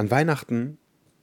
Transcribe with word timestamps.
An 0.00 0.10
Weihnachten 0.10 0.78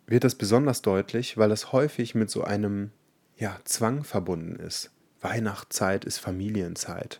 wird 0.06 0.23
das 0.23 0.35
besonders 0.35 0.83
deutlich, 0.83 1.35
weil 1.35 1.49
es 1.49 1.72
häufig 1.72 2.14
mit 2.14 2.29
so 2.29 2.44
einem 2.44 2.92
ja, 3.35 3.57
Zwang 3.64 4.04
verbunden 4.04 4.55
ist. 4.55 4.92
Weihnachtszeit 5.20 6.05
ist 6.05 6.19
Familienzeit. 6.19 7.19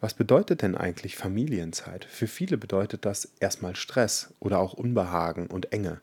Was 0.00 0.14
bedeutet 0.14 0.62
denn 0.62 0.74
eigentlich 0.74 1.18
Familienzeit? 1.18 2.06
Für 2.06 2.26
viele 2.26 2.56
bedeutet 2.56 3.04
das 3.04 3.30
erstmal 3.40 3.76
Stress 3.76 4.32
oder 4.40 4.58
auch 4.58 4.72
Unbehagen 4.72 5.48
und 5.48 5.70
Enge. 5.74 6.00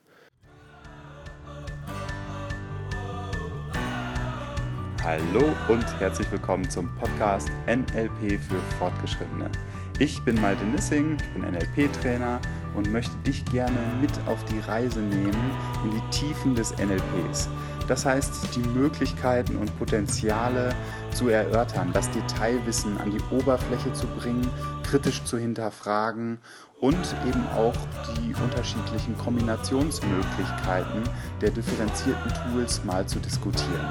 Hallo 5.04 5.56
und 5.70 6.00
herzlich 6.00 6.32
willkommen 6.32 6.70
zum 6.70 6.96
Podcast 6.98 7.50
NLP 7.66 8.40
für 8.40 8.62
Fortgeschrittene. 8.78 9.52
Ich 9.98 10.24
bin 10.24 10.40
Malte 10.40 10.66
Nissing, 10.66 11.18
ich 11.20 11.34
bin 11.34 11.52
NLP-Trainer 11.52 12.40
und 12.76 12.92
möchte 12.92 13.16
dich 13.26 13.44
gerne 13.46 13.78
mit 14.02 14.12
auf 14.28 14.44
die 14.46 14.60
Reise 14.60 15.00
nehmen 15.00 15.52
in 15.84 15.92
die 15.92 16.10
Tiefen 16.10 16.56
des 16.56 16.72
NLPs. 16.78 17.50
Das 17.88 18.06
heißt, 18.06 18.56
die 18.56 18.68
Möglichkeiten 18.70 19.58
und 19.58 19.78
Potenziale 19.78 20.74
zu 21.12 21.30
erörtern, 21.30 21.92
das 21.94 22.10
Detailwissen 22.12 22.98
an 22.98 23.12
die 23.12 23.36
Oberfläche 23.36 23.94
zu 23.94 24.08
bringen, 24.08 24.48
kritisch 24.84 25.24
zu 25.24 25.38
hinterfragen 25.38 26.40
und 26.80 27.16
eben 27.28 27.46
auch 27.56 27.76
die 28.18 28.34
unterschiedlichen 28.34 29.18
Kombinationsmöglichkeiten 29.18 31.04
der 31.42 31.52
differenzierten 31.52 32.32
Tools 32.52 32.84
mal 32.84 33.06
zu 33.08 33.20
diskutieren. 33.20 33.88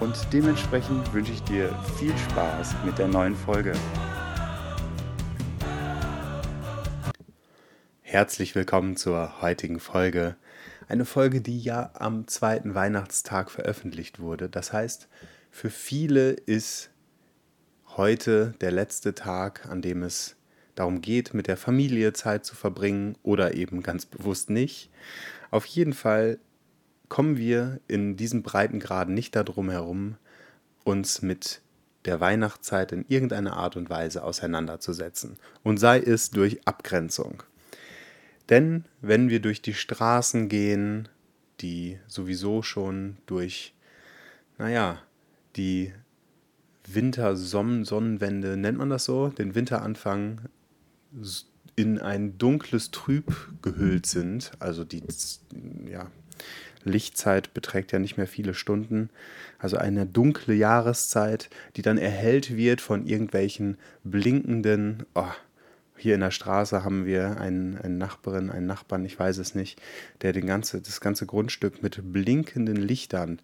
Und 0.00 0.14
dementsprechend 0.32 1.12
wünsche 1.12 1.32
ich 1.32 1.42
dir 1.44 1.68
viel 1.98 2.16
Spaß 2.16 2.74
mit 2.84 2.98
der 2.98 3.08
neuen 3.08 3.36
Folge. 3.36 3.72
Herzlich 8.10 8.56
willkommen 8.56 8.96
zur 8.96 9.40
heutigen 9.40 9.78
Folge. 9.78 10.34
Eine 10.88 11.04
Folge, 11.04 11.40
die 11.40 11.60
ja 11.60 11.92
am 11.94 12.26
zweiten 12.26 12.74
Weihnachtstag 12.74 13.52
veröffentlicht 13.52 14.18
wurde. 14.18 14.48
Das 14.48 14.72
heißt, 14.72 15.06
für 15.52 15.70
viele 15.70 16.30
ist 16.30 16.90
heute 17.96 18.52
der 18.60 18.72
letzte 18.72 19.14
Tag, 19.14 19.66
an 19.66 19.80
dem 19.80 20.02
es 20.02 20.34
darum 20.74 21.02
geht, 21.02 21.34
mit 21.34 21.46
der 21.46 21.56
Familie 21.56 22.12
Zeit 22.12 22.44
zu 22.44 22.56
verbringen 22.56 23.16
oder 23.22 23.54
eben 23.54 23.80
ganz 23.80 24.06
bewusst 24.06 24.50
nicht. 24.50 24.90
Auf 25.52 25.64
jeden 25.66 25.92
Fall 25.92 26.40
kommen 27.08 27.36
wir 27.36 27.78
in 27.86 28.16
diesem 28.16 28.42
Breitengrad 28.42 29.08
nicht 29.08 29.36
darum 29.36 29.70
herum, 29.70 30.16
uns 30.82 31.22
mit 31.22 31.62
der 32.06 32.18
Weihnachtszeit 32.18 32.90
in 32.90 33.04
irgendeiner 33.06 33.56
Art 33.56 33.76
und 33.76 33.88
Weise 33.88 34.24
auseinanderzusetzen. 34.24 35.36
Und 35.62 35.76
sei 35.76 36.00
es 36.00 36.32
durch 36.32 36.66
Abgrenzung. 36.66 37.44
Denn 38.50 38.84
wenn 39.00 39.30
wir 39.30 39.40
durch 39.40 39.62
die 39.62 39.74
Straßen 39.74 40.48
gehen, 40.48 41.08
die 41.60 41.98
sowieso 42.08 42.62
schon 42.62 43.16
durch, 43.26 43.74
naja, 44.58 45.00
die 45.56 45.92
Wintersonnenwende, 46.86 48.56
nennt 48.56 48.78
man 48.78 48.90
das 48.90 49.04
so, 49.04 49.28
den 49.28 49.54
Winteranfang 49.54 50.42
in 51.76 51.98
ein 51.98 52.38
dunkles 52.38 52.90
Trüb 52.90 53.32
gehüllt 53.62 54.06
sind, 54.06 54.52
also 54.58 54.84
die 54.84 55.02
ja, 55.88 56.10
Lichtzeit 56.82 57.54
beträgt 57.54 57.92
ja 57.92 57.98
nicht 57.98 58.16
mehr 58.16 58.26
viele 58.26 58.54
Stunden, 58.54 59.10
also 59.58 59.76
eine 59.76 60.06
dunkle 60.06 60.54
Jahreszeit, 60.54 61.50
die 61.76 61.82
dann 61.82 61.98
erhellt 61.98 62.56
wird 62.56 62.80
von 62.80 63.06
irgendwelchen 63.06 63.76
blinkenden, 64.02 65.04
oh, 65.14 65.32
hier 66.00 66.14
in 66.14 66.20
der 66.20 66.30
Straße 66.30 66.84
haben 66.84 67.06
wir 67.06 67.40
einen, 67.40 67.78
eine 67.78 67.94
Nachbarin, 67.94 68.50
einen 68.50 68.66
Nachbarn, 68.66 69.04
ich 69.04 69.18
weiß 69.18 69.38
es 69.38 69.54
nicht, 69.54 69.80
der 70.22 70.32
den 70.32 70.46
ganze, 70.46 70.80
das 70.80 71.00
ganze 71.00 71.26
Grundstück 71.26 71.82
mit 71.82 72.00
blinkenden 72.12 72.76
Lichtern 72.76 73.40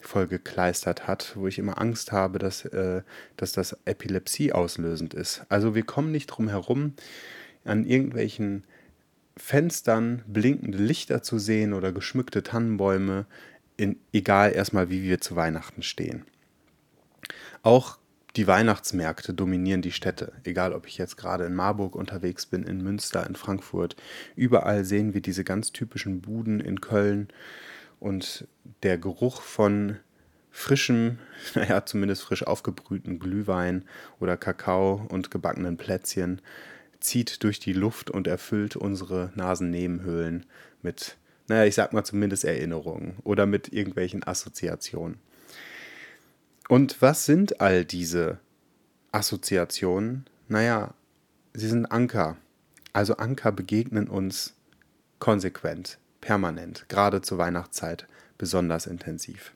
vollgekleistert 0.00 1.06
hat, 1.06 1.32
wo 1.36 1.48
ich 1.48 1.58
immer 1.58 1.80
Angst 1.80 2.12
habe, 2.12 2.38
dass, 2.38 2.64
äh, 2.64 3.02
dass 3.36 3.52
das 3.52 3.76
Epilepsie 3.84 4.52
auslösend 4.52 5.14
ist. 5.14 5.44
Also 5.48 5.74
wir 5.74 5.82
kommen 5.82 6.12
nicht 6.12 6.26
drum 6.28 6.48
herum, 6.48 6.94
an 7.64 7.84
irgendwelchen 7.84 8.64
Fenstern 9.36 10.22
blinkende 10.26 10.78
Lichter 10.78 11.22
zu 11.22 11.38
sehen 11.38 11.72
oder 11.72 11.92
geschmückte 11.92 12.42
Tannenbäume, 12.42 13.26
in, 13.76 13.96
egal 14.12 14.52
erstmal, 14.52 14.90
wie 14.90 15.02
wir 15.02 15.20
zu 15.20 15.36
Weihnachten 15.36 15.82
stehen. 15.82 16.24
Auch 17.62 17.98
die 18.38 18.46
Weihnachtsmärkte 18.46 19.34
dominieren 19.34 19.82
die 19.82 19.90
Städte. 19.90 20.32
Egal, 20.44 20.72
ob 20.72 20.86
ich 20.86 20.96
jetzt 20.96 21.16
gerade 21.16 21.44
in 21.44 21.56
Marburg 21.56 21.96
unterwegs 21.96 22.46
bin, 22.46 22.62
in 22.62 22.84
Münster, 22.84 23.26
in 23.26 23.34
Frankfurt. 23.34 23.96
Überall 24.36 24.84
sehen 24.84 25.12
wir 25.12 25.20
diese 25.20 25.42
ganz 25.42 25.72
typischen 25.72 26.20
Buden 26.20 26.60
in 26.60 26.80
Köln. 26.80 27.26
Und 27.98 28.46
der 28.84 28.96
Geruch 28.96 29.42
von 29.42 29.96
frischem, 30.52 31.18
naja, 31.56 31.84
zumindest 31.84 32.22
frisch 32.22 32.46
aufgebrühten 32.46 33.18
Glühwein 33.18 33.84
oder 34.20 34.36
Kakao 34.36 35.04
und 35.08 35.32
gebackenen 35.32 35.76
Plätzchen 35.76 36.40
zieht 37.00 37.42
durch 37.42 37.58
die 37.58 37.72
Luft 37.72 38.08
und 38.08 38.28
erfüllt 38.28 38.76
unsere 38.76 39.32
Nasennebenhöhlen 39.34 40.46
mit, 40.80 41.16
naja, 41.48 41.64
ich 41.64 41.74
sag 41.74 41.92
mal 41.92 42.04
zumindest 42.04 42.44
Erinnerungen 42.44 43.16
oder 43.24 43.46
mit 43.46 43.72
irgendwelchen 43.72 44.24
Assoziationen. 44.24 45.18
Und 46.68 47.00
was 47.00 47.24
sind 47.24 47.62
all 47.62 47.86
diese 47.86 48.38
Assoziationen? 49.10 50.26
Naja, 50.48 50.92
sie 51.54 51.68
sind 51.68 51.86
Anker. 51.86 52.36
Also 52.92 53.16
Anker 53.16 53.52
begegnen 53.52 54.06
uns 54.06 54.54
konsequent, 55.18 55.98
permanent, 56.20 56.84
gerade 56.88 57.22
zur 57.22 57.38
Weihnachtszeit 57.38 58.06
besonders 58.36 58.86
intensiv. 58.86 59.54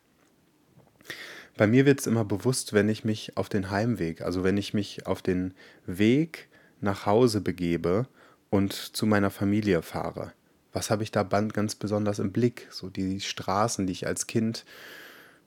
Bei 1.57 1.67
mir 1.67 1.85
wird 1.85 2.01
es 2.01 2.07
immer 2.07 2.25
bewusst, 2.25 2.73
wenn 2.73 2.89
ich 2.89 3.05
mich 3.05 3.37
auf 3.37 3.51
den 3.51 3.71
Heimweg, 3.71 4.23
also 4.23 4.43
wenn 4.43 4.57
ich 4.57 4.73
mich 4.73 5.07
auf 5.07 5.21
den 5.21 5.55
Weg 5.87 6.49
nach 6.81 7.05
Hause 7.05 7.43
begebe 7.43 8.07
und 8.49 8.73
zu 8.73 9.05
meiner 9.05 9.31
Familie 9.31 9.83
fahre. 9.83 10.33
Was 10.73 10.91
habe 10.91 11.03
ich 11.03 11.11
da 11.11 11.23
ganz 11.23 11.75
besonders 11.75 12.19
im 12.19 12.33
Blick? 12.33 12.69
So 12.71 12.89
die 12.89 13.21
Straßen, 13.21 13.87
die 13.87 13.93
ich 13.93 14.07
als 14.07 14.27
Kind 14.27 14.65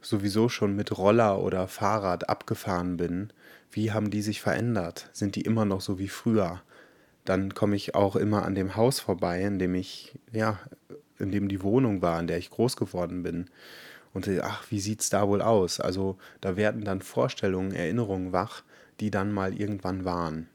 sowieso 0.07 0.49
schon 0.49 0.75
mit 0.75 0.97
Roller 0.97 1.41
oder 1.41 1.67
Fahrrad 1.67 2.29
abgefahren 2.29 2.97
bin, 2.97 3.31
wie 3.71 3.91
haben 3.91 4.11
die 4.11 4.21
sich 4.21 4.41
verändert? 4.41 5.09
Sind 5.13 5.35
die 5.35 5.41
immer 5.41 5.65
noch 5.65 5.81
so 5.81 5.99
wie 5.99 6.07
früher? 6.07 6.61
Dann 7.25 7.53
komme 7.53 7.75
ich 7.75 7.95
auch 7.95 8.15
immer 8.15 8.43
an 8.43 8.55
dem 8.55 8.75
Haus 8.75 8.99
vorbei, 8.99 9.41
in 9.41 9.59
dem 9.59 9.73
ich, 9.75 10.13
ja, 10.31 10.59
in 11.17 11.31
dem 11.31 11.47
die 11.47 11.63
Wohnung 11.63 12.01
war, 12.01 12.19
in 12.19 12.27
der 12.27 12.37
ich 12.37 12.51
groß 12.51 12.77
geworden 12.77 13.23
bin. 13.23 13.49
Und 14.13 14.29
ach, 14.41 14.63
wie 14.69 14.79
sieht's 14.79 15.09
da 15.09 15.27
wohl 15.27 15.41
aus? 15.41 15.79
Also 15.79 16.17
da 16.39 16.55
werden 16.55 16.85
dann 16.85 17.01
Vorstellungen, 17.01 17.73
Erinnerungen 17.73 18.31
wach, 18.31 18.63
die 18.99 19.11
dann 19.11 19.33
mal 19.33 19.59
irgendwann 19.59 20.05
waren. 20.05 20.47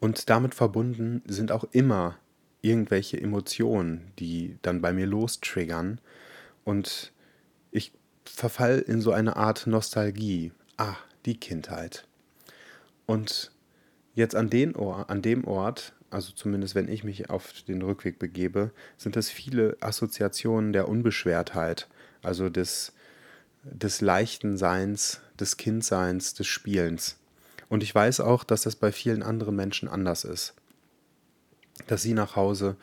Und 0.00 0.30
damit 0.30 0.54
verbunden 0.54 1.22
sind 1.26 1.52
auch 1.52 1.64
immer 1.70 2.16
irgendwelche 2.62 3.20
Emotionen, 3.20 4.12
die 4.18 4.58
dann 4.62 4.80
bei 4.80 4.92
mir 4.92 5.06
lostriggern 5.06 6.00
und 6.64 7.12
ich 7.70 7.92
verfall 8.24 8.78
in 8.78 9.00
so 9.00 9.12
eine 9.12 9.36
Art 9.36 9.66
Nostalgie. 9.66 10.52
Ah, 10.76 10.96
die 11.26 11.38
Kindheit. 11.38 12.06
Und 13.06 13.50
jetzt 14.14 14.34
an, 14.34 14.50
den 14.50 14.74
Or 14.76 15.10
an 15.10 15.22
dem 15.22 15.44
Ort, 15.44 15.92
also 16.10 16.32
zumindest 16.32 16.74
wenn 16.74 16.88
ich 16.88 17.04
mich 17.04 17.30
auf 17.30 17.52
den 17.66 17.82
Rückweg 17.82 18.18
begebe, 18.18 18.70
sind 18.96 19.16
es 19.16 19.30
viele 19.30 19.76
Assoziationen 19.80 20.72
der 20.72 20.88
Unbeschwertheit, 20.88 21.88
also 22.22 22.48
des, 22.48 22.92
des 23.62 24.00
leichten 24.00 24.56
Seins, 24.56 25.20
des 25.38 25.56
Kindseins, 25.56 26.34
des 26.34 26.46
Spielens. 26.46 27.18
Und 27.68 27.82
ich 27.82 27.94
weiß 27.94 28.20
auch, 28.20 28.42
dass 28.44 28.62
das 28.62 28.76
bei 28.76 28.90
vielen 28.90 29.22
anderen 29.22 29.54
Menschen 29.54 29.88
anders 29.88 30.24
ist. 30.24 30.54
Dass 31.86 32.02
sie 32.02 32.14
nach 32.14 32.36
Hause 32.36 32.76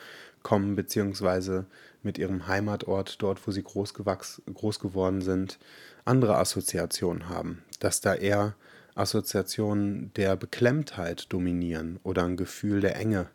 kommen, 0.43 0.75
beziehungsweise 0.75 1.65
mit 2.07 2.17
ihrem 2.17 2.47
Heimatort, 2.47 3.21
dort 3.21 3.45
wo 3.45 3.51
sie 3.51 3.61
groß, 3.61 3.93
groß 3.93 4.79
geworden 4.79 5.21
sind, 5.21 5.59
andere 6.05 6.37
Assoziationen 6.37 7.27
haben. 7.27 7.61
Dass 7.79 8.01
da 8.01 8.15
eher 8.15 8.55
Assoziationen 8.95 10.11
der 10.15 10.35
Beklemmtheit 10.37 11.31
dominieren 11.31 11.99
oder 12.03 12.23
ein 12.23 12.37
Gefühl 12.37 12.79
der 12.81 12.95
Enge. 12.95 13.27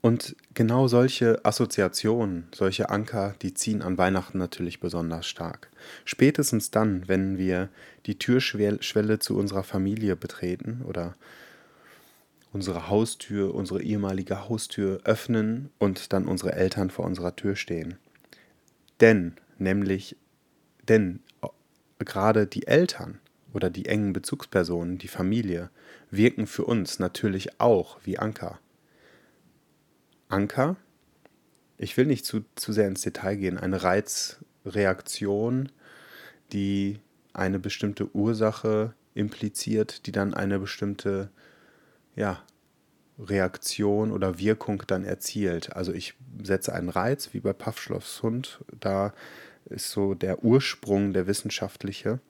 Und 0.00 0.36
genau 0.54 0.88
solche 0.88 1.44
Assoziationen, 1.44 2.46
solche 2.54 2.88
Anker, 2.88 3.34
die 3.42 3.52
ziehen 3.52 3.82
an 3.82 3.98
Weihnachten 3.98 4.38
natürlich 4.38 4.80
besonders 4.80 5.26
stark. 5.26 5.68
Spätestens 6.04 6.70
dann, 6.70 7.06
wenn 7.08 7.36
wir 7.36 7.68
die 8.06 8.18
Türschwelle 8.18 9.18
zu 9.18 9.36
unserer 9.36 9.64
Familie 9.64 10.16
betreten 10.16 10.82
oder 10.86 11.16
unsere 12.52 12.88
Haustür, 12.88 13.54
unsere 13.54 13.82
ehemalige 13.82 14.48
Haustür 14.48 15.00
öffnen 15.04 15.70
und 15.78 16.12
dann 16.12 16.26
unsere 16.26 16.52
Eltern 16.52 16.90
vor 16.90 17.04
unserer 17.04 17.36
Tür 17.36 17.56
stehen. 17.56 17.98
Denn, 19.00 19.36
nämlich, 19.58 20.16
denn 20.88 21.20
gerade 21.98 22.46
die 22.46 22.66
Eltern 22.66 23.20
oder 23.52 23.70
die 23.70 23.86
engen 23.86 24.12
Bezugspersonen, 24.12 24.98
die 24.98 25.08
Familie, 25.08 25.70
wirken 26.10 26.46
für 26.46 26.64
uns 26.64 26.98
natürlich 26.98 27.60
auch 27.60 27.98
wie 28.04 28.18
Anker. 28.18 28.58
Anker. 30.28 30.76
Ich 31.78 31.96
will 31.96 32.06
nicht 32.06 32.24
zu, 32.24 32.44
zu 32.56 32.72
sehr 32.72 32.88
ins 32.88 33.02
Detail 33.02 33.36
gehen. 33.36 33.58
Eine 33.58 33.82
Reizreaktion, 33.82 35.70
die 36.52 37.00
eine 37.32 37.58
bestimmte 37.58 38.14
Ursache 38.14 38.94
impliziert, 39.14 40.06
die 40.06 40.12
dann 40.12 40.34
eine 40.34 40.58
bestimmte 40.58 41.30
ja, 42.16 42.42
Reaktion 43.18 44.12
oder 44.12 44.38
Wirkung 44.38 44.82
dann 44.86 45.04
erzielt. 45.04 45.76
Also 45.76 45.92
ich 45.92 46.14
setze 46.42 46.72
einen 46.72 46.88
Reiz, 46.88 47.30
wie 47.32 47.40
bei 47.40 47.52
Pavlovs 47.52 48.22
Hund, 48.22 48.64
da 48.78 49.12
ist 49.66 49.90
so 49.90 50.14
der 50.14 50.42
Ursprung 50.42 51.12
der 51.12 51.26
wissenschaftliche. 51.26 52.20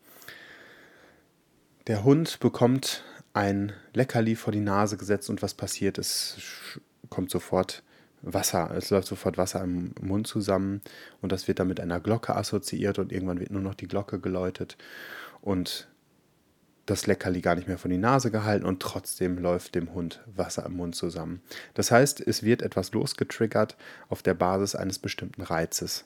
Der 1.86 2.04
Hund 2.04 2.40
bekommt 2.40 3.04
ein 3.32 3.72
Leckerli 3.94 4.34
vor 4.34 4.52
die 4.52 4.60
Nase 4.60 4.96
gesetzt 4.96 5.30
und 5.30 5.42
was 5.42 5.54
passiert? 5.54 5.98
Es 5.98 6.80
kommt 7.08 7.30
sofort 7.30 7.82
Wasser, 8.22 8.70
es 8.76 8.90
läuft 8.90 9.08
sofort 9.08 9.38
Wasser 9.38 9.62
im 9.62 9.94
Mund 10.00 10.26
zusammen 10.26 10.82
und 11.22 11.32
das 11.32 11.48
wird 11.48 11.58
dann 11.58 11.68
mit 11.68 11.80
einer 11.80 12.00
Glocke 12.00 12.36
assoziiert 12.36 12.98
und 12.98 13.12
irgendwann 13.12 13.40
wird 13.40 13.50
nur 13.50 13.62
noch 13.62 13.74
die 13.74 13.88
Glocke 13.88 14.20
geläutet 14.20 14.76
und 15.40 15.88
das 16.86 17.06
Leckerli 17.06 17.40
gar 17.40 17.54
nicht 17.54 17.68
mehr 17.68 17.78
von 17.78 17.90
die 17.90 17.98
Nase 17.98 18.30
gehalten 18.30 18.66
und 18.66 18.80
trotzdem 18.80 19.38
läuft 19.38 19.74
dem 19.74 19.94
Hund 19.94 20.20
Wasser 20.26 20.66
im 20.66 20.74
Mund 20.74 20.94
zusammen. 20.94 21.40
Das 21.74 21.90
heißt, 21.90 22.20
es 22.20 22.42
wird 22.42 22.62
etwas 22.62 22.92
losgetriggert 22.92 23.76
auf 24.08 24.22
der 24.22 24.34
Basis 24.34 24.74
eines 24.74 24.98
bestimmten 24.98 25.42
Reizes. 25.42 26.04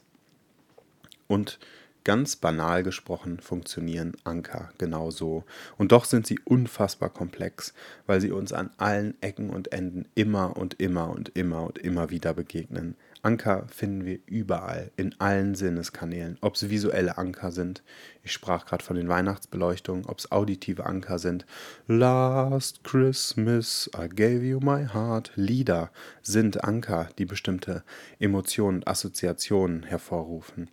Und 1.27 1.59
ganz 2.05 2.37
banal 2.37 2.83
gesprochen 2.83 3.41
funktionieren 3.41 4.13
Anker 4.25 4.71
genauso. 4.79 5.45
Und 5.79 5.93
doch 5.93 6.05
sind 6.05 6.27
sie 6.27 6.39
unfassbar 6.45 7.09
komplex, 7.09 7.73
weil 8.07 8.21
sie 8.21 8.31
uns 8.31 8.53
an 8.53 8.71
allen 8.77 9.21
Ecken 9.23 9.51
und 9.51 9.73
Enden 9.73 10.07
immer 10.15 10.57
und 10.57 10.75
immer 10.81 11.11
und 11.11 11.31
immer 11.31 11.65
und 11.65 11.79
immer 11.79 12.11
wieder 12.11 12.35
begegnen. 12.35 12.97
Anker 13.25 13.67
finden 13.69 14.05
wir 14.05 14.19
überall, 14.27 14.91
in 14.97 15.19
allen 15.19 15.55
Sinneskanälen, 15.55 16.37
ob 16.43 16.57
es 16.57 16.69
visuelle 16.69 17.17
Anker 17.17 17.53
sind. 17.53 17.83
Ich 18.23 18.33
sprach 18.33 18.67
gerade 18.67 18.85
von 18.85 18.97
den 18.97 19.09
Weihnachtsbeleuchtungen, 19.09 20.05
ob 20.05 20.19
es 20.19 20.31
auditive 20.31 20.85
Anker 20.85 21.19
sind. 21.19 21.47
Last 21.87 22.85
Christmas 22.85 23.91
I 23.97 24.09
gave 24.09 24.45
you 24.45 24.61
my 24.61 24.87
heart. 24.87 25.33
Lieder 25.37 25.91
sind 26.21 26.65
Anker, 26.65 27.09
die 27.17 27.25
bestimmte 27.25 27.83
Emotionen 28.19 28.79
und 28.79 28.89
Assoziationen 28.89 29.85
hervorrufen. 29.85 30.71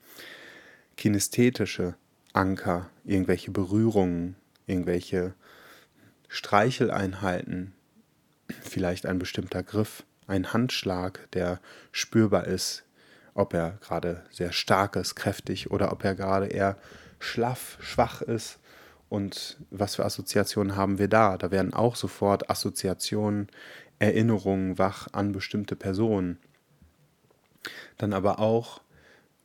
Kinästhetische 0.97 1.95
Anker, 2.33 2.89
irgendwelche 3.05 3.51
Berührungen, 3.51 4.35
irgendwelche 4.67 5.35
Streicheleinheiten, 6.27 7.73
vielleicht 8.61 9.05
ein 9.05 9.19
bestimmter 9.19 9.63
Griff 9.63 10.03
ein 10.31 10.53
Handschlag, 10.53 11.27
der 11.33 11.59
spürbar 11.91 12.47
ist, 12.47 12.83
ob 13.33 13.53
er 13.53 13.77
gerade 13.81 14.23
sehr 14.31 14.51
stark 14.51 14.95
ist, 14.95 15.15
kräftig 15.15 15.71
oder 15.71 15.91
ob 15.91 16.03
er 16.03 16.15
gerade 16.15 16.47
eher 16.47 16.77
schlaff, 17.19 17.77
schwach 17.81 18.21
ist. 18.21 18.59
Und 19.09 19.57
was 19.69 19.95
für 19.95 20.05
Assoziationen 20.05 20.75
haben 20.75 20.97
wir 20.97 21.07
da? 21.07 21.37
Da 21.37 21.51
werden 21.51 21.73
auch 21.73 21.95
sofort 21.95 22.49
Assoziationen, 22.49 23.47
Erinnerungen 23.99 24.77
wach 24.79 25.09
an 25.11 25.31
bestimmte 25.31 25.75
Personen. 25.75 26.39
Dann 27.97 28.13
aber 28.13 28.39
auch 28.39 28.81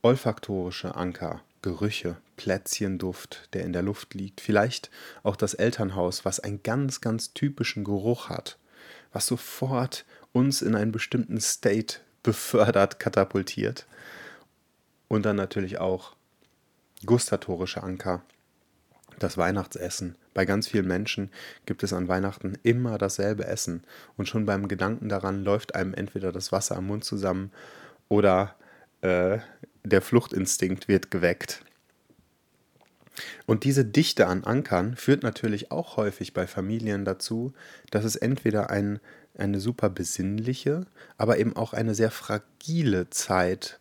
olfaktorische 0.02 0.94
Anker, 0.94 1.42
Gerüche, 1.62 2.16
Plätzchenduft, 2.36 3.48
der 3.52 3.64
in 3.64 3.72
der 3.72 3.82
Luft 3.82 4.14
liegt. 4.14 4.40
Vielleicht 4.40 4.90
auch 5.24 5.36
das 5.36 5.54
Elternhaus, 5.54 6.24
was 6.24 6.40
einen 6.40 6.62
ganz, 6.62 7.00
ganz 7.00 7.34
typischen 7.34 7.82
Geruch 7.82 8.28
hat, 8.28 8.58
was 9.12 9.26
sofort 9.26 10.04
uns 10.36 10.60
in 10.60 10.74
einen 10.74 10.92
bestimmten 10.92 11.40
State 11.40 12.00
befördert, 12.22 13.00
katapultiert. 13.00 13.86
Und 15.08 15.24
dann 15.24 15.36
natürlich 15.36 15.78
auch 15.78 16.14
gustatorische 17.06 17.82
Anker, 17.82 18.22
das 19.18 19.38
Weihnachtsessen. 19.38 20.16
Bei 20.34 20.44
ganz 20.44 20.68
vielen 20.68 20.86
Menschen 20.86 21.30
gibt 21.64 21.82
es 21.82 21.94
an 21.94 22.08
Weihnachten 22.08 22.58
immer 22.62 22.98
dasselbe 22.98 23.46
Essen. 23.46 23.82
Und 24.18 24.28
schon 24.28 24.44
beim 24.44 24.68
Gedanken 24.68 25.08
daran 25.08 25.42
läuft 25.42 25.74
einem 25.74 25.94
entweder 25.94 26.32
das 26.32 26.52
Wasser 26.52 26.76
am 26.76 26.88
Mund 26.88 27.04
zusammen 27.04 27.50
oder 28.08 28.56
äh, 29.00 29.38
der 29.84 30.02
Fluchtinstinkt 30.02 30.86
wird 30.86 31.10
geweckt. 31.10 31.62
Und 33.46 33.64
diese 33.64 33.86
Dichte 33.86 34.26
an 34.26 34.44
Ankern 34.44 34.96
führt 34.96 35.22
natürlich 35.22 35.70
auch 35.70 35.96
häufig 35.96 36.34
bei 36.34 36.46
Familien 36.46 37.06
dazu, 37.06 37.54
dass 37.90 38.04
es 38.04 38.16
entweder 38.16 38.68
ein 38.68 39.00
eine 39.38 39.60
super 39.60 39.90
besinnliche, 39.90 40.86
aber 41.18 41.38
eben 41.38 41.56
auch 41.56 41.72
eine 41.72 41.94
sehr 41.94 42.10
fragile 42.10 43.10
Zeit 43.10 43.78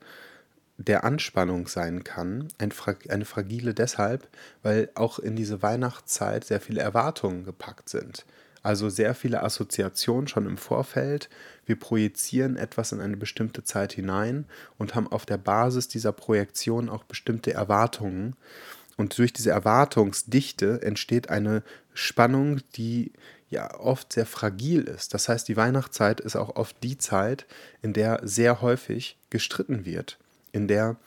der 0.78 1.04
Anspannung 1.04 1.68
sein 1.68 2.04
kann. 2.04 2.50
Ein, 2.58 2.74
eine 3.10 3.26
fragile 3.26 3.74
deshalb, 3.74 4.28
weil 4.62 4.90
auch 4.96 5.20
in 5.20 5.36
diese 5.36 5.62
Weihnachtszeit 5.62 6.44
sehr 6.46 6.60
viele 6.60 6.82
Erwartungen 6.82 7.46
gepackt 7.46 7.90
sind. 7.90 8.26
Also 8.62 8.90
sehr 8.90 9.14
viele 9.14 9.44
Assoziationen 9.44 10.28
schon 10.28 10.48
im 10.48 10.58
Vorfeld. 10.58 11.30
Wir 11.68 11.80
projizieren 11.80 12.58
etwas 12.58 12.92
in 12.92 13.00
eine 13.00 13.16
bestimmte 13.16 13.64
Zeit 13.64 13.94
hinein 13.94 14.46
und 14.80 14.96
haben 14.96 15.08
auf 15.08 15.26
der 15.26 15.38
Basis 15.38 15.88
dieser 15.88 16.12
Projektion 16.12 16.90
auch 16.90 17.04
bestimmte 17.04 17.54
Erwartungen. 17.54 18.36
Und 18.98 19.18
durch 19.18 19.34
diese 19.34 19.52
Erwartungsdichte 19.52 20.82
entsteht 20.82 21.30
eine 21.30 21.62
Spannung, 21.94 22.62
die 22.76 23.12
ja 23.56 23.80
oft 23.80 24.14
sehr 24.14 24.26
fragil 24.26 24.84
ist. 24.84 25.14
Das 25.14 25.28
heißt, 25.30 25.48
die 25.48 25.58
Weihnachtszeit 25.58 26.20
ist 26.20 26.36
auch 26.36 26.56
oft 26.56 26.76
die 26.84 26.98
Zeit, 26.98 27.46
in 27.82 27.94
der 27.94 28.20
sehr 28.24 28.62
häufig 28.62 29.18
gestritten 29.30 29.86
wird, 29.86 30.18
in 30.52 30.68
der 30.68 30.98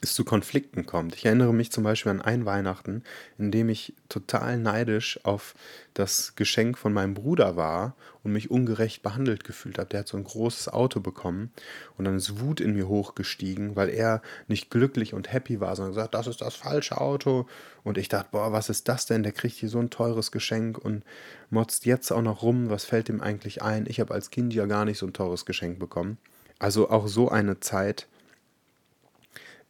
es 0.00 0.14
zu 0.14 0.24
Konflikten 0.24 0.86
kommt. 0.86 1.14
Ich 1.14 1.26
erinnere 1.26 1.52
mich 1.52 1.70
zum 1.70 1.84
Beispiel 1.84 2.10
an 2.10 2.22
ein 2.22 2.46
Weihnachten, 2.46 3.02
in 3.38 3.50
dem 3.50 3.68
ich 3.68 3.94
total 4.08 4.58
neidisch 4.58 5.20
auf 5.24 5.54
das 5.94 6.34
Geschenk 6.34 6.78
von 6.78 6.92
meinem 6.92 7.14
Bruder 7.14 7.56
war 7.56 7.94
und 8.22 8.32
mich 8.32 8.50
ungerecht 8.50 9.02
behandelt 9.02 9.44
gefühlt 9.44 9.78
habe. 9.78 9.90
Der 9.90 10.00
hat 10.00 10.08
so 10.08 10.16
ein 10.16 10.24
großes 10.24 10.68
Auto 10.68 11.00
bekommen 11.00 11.50
und 11.98 12.06
dann 12.06 12.16
ist 12.16 12.40
Wut 12.40 12.60
in 12.60 12.74
mir 12.74 12.88
hochgestiegen, 12.88 13.76
weil 13.76 13.90
er 13.90 14.22
nicht 14.48 14.70
glücklich 14.70 15.12
und 15.12 15.32
happy 15.32 15.60
war, 15.60 15.76
sondern 15.76 15.94
gesagt, 15.94 16.14
das 16.14 16.26
ist 16.26 16.40
das 16.40 16.54
falsche 16.54 16.98
Auto. 16.98 17.46
Und 17.84 17.98
ich 17.98 18.08
dachte, 18.08 18.28
boah, 18.32 18.52
was 18.52 18.70
ist 18.70 18.88
das 18.88 19.06
denn? 19.06 19.22
Der 19.22 19.32
kriegt 19.32 19.56
hier 19.56 19.68
so 19.68 19.78
ein 19.78 19.90
teures 19.90 20.32
Geschenk 20.32 20.78
und 20.78 21.04
motzt 21.50 21.84
jetzt 21.84 22.10
auch 22.12 22.22
noch 22.22 22.42
rum. 22.42 22.70
Was 22.70 22.84
fällt 22.84 23.08
ihm 23.10 23.20
eigentlich 23.20 23.62
ein? 23.62 23.86
Ich 23.86 24.00
habe 24.00 24.14
als 24.14 24.30
Kind 24.30 24.54
ja 24.54 24.66
gar 24.66 24.86
nicht 24.86 24.98
so 24.98 25.06
ein 25.06 25.12
teures 25.12 25.44
Geschenk 25.44 25.78
bekommen. 25.78 26.16
Also 26.58 26.90
auch 26.90 27.08
so 27.08 27.28
eine 27.28 27.60
Zeit 27.60 28.06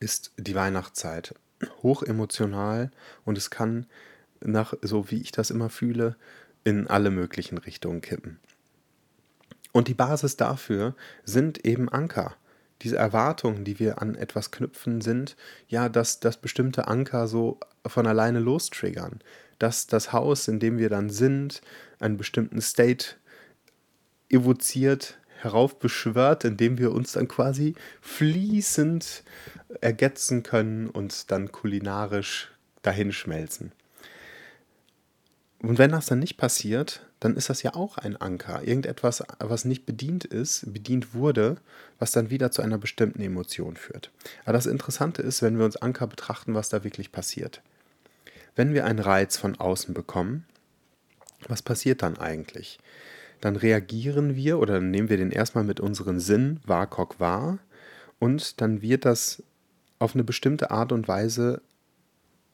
ist 0.03 0.33
die 0.37 0.55
Weihnachtszeit. 0.55 1.35
Hochemotional 1.83 2.91
und 3.25 3.39
es 3.39 3.51
kann 3.51 3.87
nach, 4.41 4.75
so 4.83 5.11
wie 5.11 5.21
ich 5.21 5.31
das 5.31 5.51
immer 5.51 5.71
fühle, 5.71 6.17
in 6.65 6.89
alle 6.89 7.11
möglichen 7.11 7.57
Richtungen 7.59 8.01
kippen. 8.01 8.41
Und 9.73 9.89
die 9.89 9.95
Basis 9.95 10.37
dafür 10.37 10.95
sind 11.25 11.65
eben 11.65 11.89
Anker. 11.89 12.37
Diese 12.83 12.97
Erwartungen, 12.97 13.65
die 13.65 13.79
wir 13.79 14.03
an 14.03 14.17
etwas 14.17 14.51
knüpfen, 14.51 15.01
sind 15.01 15.37
ja, 15.69 15.89
dass 15.89 16.21
das 16.21 16.37
bestimmte 16.37 16.89
Anker 16.89 17.29
so 17.29 17.59
von 17.87 18.07
alleine 18.07 18.41
lostriggern. 18.41 19.21
Dass 19.59 19.87
das 19.87 20.13
Haus, 20.13 20.49
in 20.49 20.59
dem 20.59 20.79
wir 20.79 20.89
dann 20.89 21.09
sind, 21.09 21.63
einen 22.01 22.17
bestimmten 22.17 22.61
State 22.61 23.15
evoziert, 24.29 25.19
heraufbeschwört, 25.43 26.45
indem 26.45 26.79
wir 26.79 26.93
uns 26.93 27.13
dann 27.13 27.29
quasi 27.29 27.75
fließend 28.01 29.25
ergetzen 29.81 30.43
können 30.43 30.89
und 30.89 31.31
dann 31.31 31.53
kulinarisch 31.53 32.51
dahinschmelzen. 32.83 33.73
Und 35.61 35.79
wenn 35.79 35.93
das 35.93 36.07
dann 36.07 36.19
nicht 36.19 36.37
passiert, 36.37 37.07
dann 37.21 37.37
ist 37.37 37.49
das 37.49 37.63
ja 37.63 37.75
auch 37.75 37.97
ein 37.97 38.17
Anker. 38.17 38.67
Irgendetwas, 38.67 39.23
was 39.39 39.65
nicht 39.65 39.87
bedient 39.87 40.25
ist, 40.25 40.73
bedient 40.73 41.15
wurde, 41.15 41.57
was 42.01 42.11
dann 42.11 42.31
wieder 42.31 42.51
zu 42.51 42.63
einer 42.63 42.79
bestimmten 42.79 43.23
Emotion 43.23 43.77
führt. 43.77 44.11
Aber 44.45 44.55
das 44.55 44.67
Interessante 44.67 45.23
ist, 45.23 45.41
wenn 45.41 45.57
wir 45.57 45.65
uns 45.65 45.77
Anker 45.77 46.09
betrachten, 46.09 46.55
was 46.55 46.69
da 46.69 46.83
wirklich 46.83 47.13
passiert. 47.13 47.63
Wenn 48.57 48.75
wir 48.75 48.85
einen 48.85 48.99
Reiz 48.99 49.37
von 49.37 49.55
außen 49.55 49.95
bekommen, 49.95 50.47
was 51.47 51.63
passiert 51.63 52.03
dann 52.03 52.19
eigentlich? 52.19 52.81
Dann 53.43 53.57
reagieren 53.57 54.37
wir 54.37 54.61
oder 54.61 54.81
nehmen 54.81 55.09
wir 55.09 55.17
den 55.17 55.33
erstmal 55.33 55.65
mit 55.65 55.81
unseren 55.81 56.21
Sinn 56.21 56.61
WAKOK 56.65 57.19
wahr 57.19 57.59
und 58.21 58.61
dann 58.61 58.83
wird 58.83 59.05
das 59.05 59.43
auf 59.99 60.15
eine 60.15 60.23
bestimmte 60.23 60.71
Art 60.71 60.93
und 60.93 61.09
Weise 61.09 61.61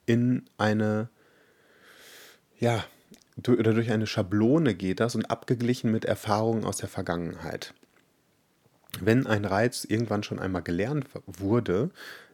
in 0.07 0.47
eine, 0.57 1.11
ja, 2.59 2.83
oder 3.47 3.75
durch 3.75 3.91
eine 3.91 4.07
Schablone 4.07 4.75
geht 4.75 5.01
das 5.01 5.15
und 5.15 5.31
abgeglichen 5.31 5.93
mit 5.93 6.07
Erfahrungen 6.07 6.65
aus 6.65 6.79
der 6.79 6.89
Vergangenheit. 6.89 7.75
Wenn 8.99 9.27
ein 9.27 9.45
Reiz 9.45 9.85
irgendwann 9.85 10.23
schon 10.23 10.39
einmal 10.39 10.63
gelernt 10.63 11.05
wurde, 11.27 11.91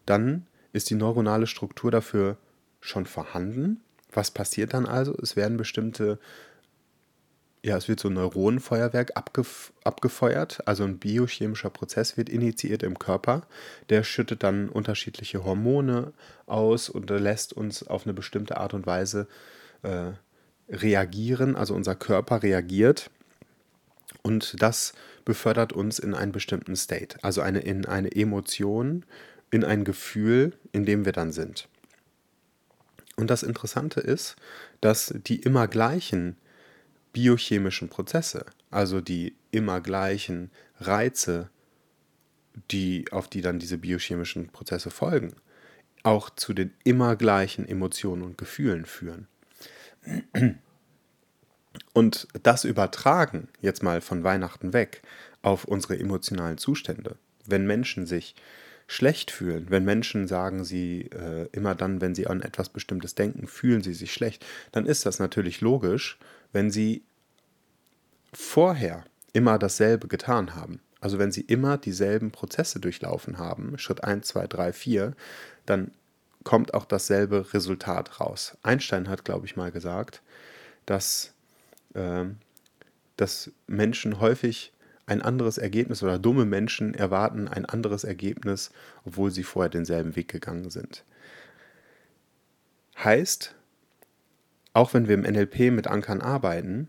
dann 0.06 0.46
ist 0.72 0.90
die 0.90 0.94
neuronale 0.94 1.48
Struktur 1.48 1.90
dafür 1.90 2.36
schon 2.80 3.06
vorhanden. 3.06 3.80
Was 4.12 4.30
passiert 4.30 4.74
dann 4.74 4.86
also? 4.86 5.12
Es 5.20 5.34
werden 5.34 5.56
bestimmte 5.56 6.20
ja, 7.64 7.78
es 7.78 7.88
wird 7.88 7.98
so 7.98 8.08
ein 8.08 8.14
Neuronenfeuerwerk 8.14 9.16
abgef 9.16 9.72
abgefeuert, 9.84 10.66
also 10.66 10.84
ein 10.84 10.98
biochemischer 10.98 11.70
Prozess 11.70 12.18
wird 12.18 12.28
initiiert 12.28 12.82
im 12.82 12.98
Körper, 12.98 13.46
der 13.88 14.04
schüttet 14.04 14.42
dann 14.42 14.68
unterschiedliche 14.68 15.44
Hormone 15.44 16.12
aus 16.46 16.90
und 16.90 17.08
lässt 17.08 17.54
uns 17.54 17.86
auf 17.86 18.04
eine 18.04 18.12
bestimmte 18.12 18.58
Art 18.58 18.74
und 18.74 18.86
Weise 18.86 19.28
äh, 19.82 20.12
reagieren, 20.68 21.56
also 21.56 21.74
unser 21.74 21.94
Körper 21.94 22.42
reagiert. 22.42 23.10
Und 24.22 24.62
das 24.62 24.92
befördert 25.24 25.72
uns 25.72 25.98
in 25.98 26.14
einen 26.14 26.32
bestimmten 26.32 26.76
State, 26.76 27.18
also 27.22 27.40
eine, 27.40 27.60
in 27.60 27.86
eine 27.86 28.14
Emotion, 28.14 29.06
in 29.50 29.64
ein 29.64 29.84
Gefühl, 29.84 30.52
in 30.72 30.84
dem 30.84 31.06
wir 31.06 31.12
dann 31.12 31.32
sind. 31.32 31.68
Und 33.16 33.30
das 33.30 33.42
Interessante 33.42 34.00
ist, 34.00 34.36
dass 34.82 35.14
die 35.16 35.40
immer 35.40 35.66
gleichen 35.66 36.36
biochemischen 37.14 37.88
Prozesse, 37.88 38.44
also 38.70 39.00
die 39.00 39.34
immer 39.50 39.80
gleichen 39.80 40.50
Reize, 40.80 41.48
die, 42.70 43.06
auf 43.10 43.28
die 43.28 43.40
dann 43.40 43.58
diese 43.58 43.78
biochemischen 43.78 44.48
Prozesse 44.48 44.90
folgen, 44.90 45.34
auch 46.02 46.28
zu 46.28 46.52
den 46.52 46.74
immer 46.84 47.16
gleichen 47.16 47.66
Emotionen 47.66 48.22
und 48.22 48.36
Gefühlen 48.36 48.84
führen. 48.84 49.26
Und 51.94 52.28
das 52.42 52.64
übertragen, 52.64 53.48
jetzt 53.62 53.82
mal 53.82 54.00
von 54.00 54.22
Weihnachten 54.22 54.72
weg, 54.72 55.02
auf 55.42 55.64
unsere 55.64 55.98
emotionalen 55.98 56.58
Zustände. 56.58 57.16
Wenn 57.46 57.66
Menschen 57.66 58.06
sich 58.06 58.34
schlecht 58.86 59.30
fühlen, 59.30 59.66
wenn 59.70 59.84
Menschen 59.84 60.26
sagen, 60.26 60.64
sie 60.64 61.10
äh, 61.12 61.48
immer 61.52 61.74
dann, 61.74 62.00
wenn 62.00 62.14
sie 62.14 62.26
an 62.26 62.42
etwas 62.42 62.68
Bestimmtes 62.68 63.14
denken, 63.14 63.46
fühlen 63.46 63.82
sie 63.82 63.94
sich 63.94 64.12
schlecht, 64.12 64.44
dann 64.72 64.84
ist 64.84 65.06
das 65.06 65.18
natürlich 65.18 65.60
logisch, 65.60 66.18
wenn 66.54 66.70
sie 66.70 67.02
vorher 68.32 69.04
immer 69.34 69.58
dasselbe 69.58 70.08
getan 70.08 70.54
haben. 70.54 70.80
Also 71.00 71.18
wenn 71.18 71.32
sie 71.32 71.42
immer 71.42 71.76
dieselben 71.76 72.30
Prozesse 72.30 72.80
durchlaufen 72.80 73.36
haben, 73.36 73.76
Schritt 73.76 74.02
1, 74.02 74.26
2, 74.28 74.46
3, 74.46 74.72
4, 74.72 75.12
dann 75.66 75.90
kommt 76.44 76.72
auch 76.72 76.84
dasselbe 76.86 77.52
Resultat 77.52 78.20
raus. 78.20 78.56
Einstein 78.62 79.08
hat, 79.08 79.24
glaube 79.24 79.46
ich, 79.46 79.56
mal 79.56 79.72
gesagt, 79.72 80.22
dass, 80.86 81.34
äh, 81.94 82.24
dass 83.16 83.50
Menschen 83.66 84.20
häufig 84.20 84.72
ein 85.06 85.20
anderes 85.20 85.58
Ergebnis 85.58 86.02
oder 86.02 86.18
dumme 86.18 86.44
Menschen 86.44 86.94
erwarten 86.94 87.48
ein 87.48 87.66
anderes 87.66 88.04
Ergebnis, 88.04 88.70
obwohl 89.04 89.30
sie 89.30 89.42
vorher 89.42 89.70
denselben 89.70 90.16
Weg 90.16 90.28
gegangen 90.28 90.70
sind. 90.70 91.04
Heißt, 92.96 93.54
auch 94.74 94.92
wenn 94.92 95.08
wir 95.08 95.14
im 95.14 95.22
NLP 95.22 95.72
mit 95.72 95.86
Ankern 95.86 96.20
arbeiten, 96.20 96.88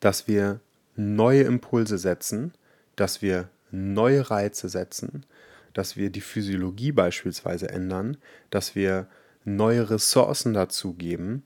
dass 0.00 0.28
wir 0.28 0.60
neue 0.96 1.42
Impulse 1.42 1.96
setzen, 1.96 2.52
dass 2.96 3.22
wir 3.22 3.48
neue 3.70 4.30
Reize 4.30 4.68
setzen, 4.68 5.24
dass 5.72 5.96
wir 5.96 6.10
die 6.10 6.20
Physiologie 6.20 6.92
beispielsweise 6.92 7.70
ändern, 7.70 8.18
dass 8.50 8.74
wir 8.74 9.06
neue 9.44 9.88
Ressourcen 9.88 10.52
dazugeben, 10.52 11.44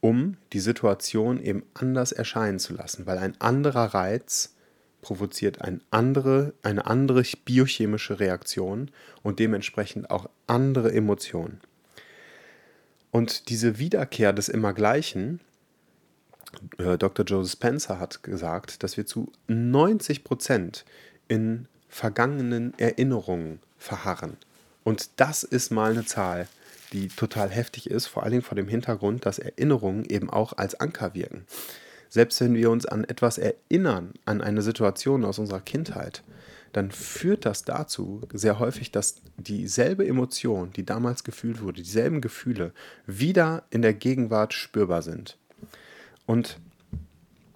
um 0.00 0.36
die 0.52 0.60
Situation 0.60 1.40
eben 1.40 1.62
anders 1.74 2.12
erscheinen 2.12 2.58
zu 2.58 2.74
lassen, 2.74 3.06
weil 3.06 3.18
ein 3.18 3.40
anderer 3.40 3.94
Reiz 3.94 4.54
provoziert 5.00 5.60
ein 5.60 5.80
andere, 5.90 6.54
eine 6.62 6.86
andere 6.86 7.22
biochemische 7.44 8.20
Reaktion 8.20 8.90
und 9.22 9.38
dementsprechend 9.38 10.10
auch 10.10 10.28
andere 10.46 10.92
Emotionen. 10.92 11.60
Und 13.12 13.50
diese 13.50 13.78
Wiederkehr 13.78 14.32
des 14.32 14.48
Immergleichen, 14.48 15.40
äh, 16.78 16.96
Dr. 16.98 17.24
Joseph 17.24 17.52
Spencer 17.52 18.00
hat 18.00 18.22
gesagt, 18.22 18.82
dass 18.82 18.96
wir 18.96 19.06
zu 19.06 19.30
90 19.46 20.24
Prozent 20.24 20.84
in 21.28 21.68
vergangenen 21.88 22.76
Erinnerungen 22.78 23.60
verharren. 23.78 24.38
Und 24.82 25.10
das 25.16 25.44
ist 25.44 25.70
mal 25.70 25.92
eine 25.92 26.06
Zahl, 26.06 26.48
die 26.92 27.08
total 27.08 27.50
heftig 27.50 27.90
ist, 27.90 28.06
vor 28.06 28.22
allen 28.22 28.32
Dingen 28.32 28.42
vor 28.42 28.56
dem 28.56 28.68
Hintergrund, 28.68 29.26
dass 29.26 29.38
Erinnerungen 29.38 30.06
eben 30.06 30.30
auch 30.30 30.54
als 30.54 30.74
Anker 30.80 31.14
wirken. 31.14 31.44
Selbst 32.08 32.40
wenn 32.40 32.54
wir 32.54 32.70
uns 32.70 32.86
an 32.86 33.04
etwas 33.04 33.36
erinnern, 33.38 34.14
an 34.24 34.40
eine 34.40 34.62
Situation 34.62 35.24
aus 35.24 35.38
unserer 35.38 35.60
Kindheit, 35.60 36.22
dann 36.72 36.90
führt 36.90 37.44
das 37.44 37.64
dazu 37.64 38.22
sehr 38.32 38.58
häufig, 38.58 38.90
dass 38.90 39.16
dieselbe 39.36 40.06
Emotion, 40.06 40.72
die 40.72 40.84
damals 40.84 41.22
gefühlt 41.22 41.62
wurde, 41.62 41.82
dieselben 41.82 42.20
Gefühle 42.20 42.72
wieder 43.06 43.64
in 43.70 43.82
der 43.82 43.94
Gegenwart 43.94 44.54
spürbar 44.54 45.02
sind. 45.02 45.38
Und 46.24 46.58